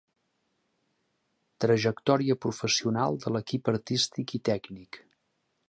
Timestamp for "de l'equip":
3.25-3.73